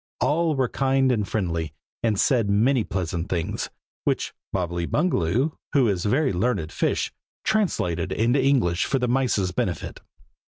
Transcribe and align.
All 0.19 0.55
were 0.55 0.67
kind 0.67 1.11
and 1.11 1.27
friendly, 1.27 1.73
and 2.01 2.19
said 2.19 2.49
many 2.49 2.83
pleasant 2.83 3.29
things, 3.29 3.69
which 4.03 4.33
Bobbily 4.51 4.87
Bungaloo, 4.87 5.51
who 5.73 5.87
is 5.87 6.07
a 6.07 6.09
very 6.09 6.33
learned 6.33 6.71
fish, 6.71 7.11
translated 7.43 8.11
into 8.11 8.43
English 8.43 8.85
for 8.85 8.97
the 8.97 9.07
mice's 9.07 9.51
benefit. 9.51 9.99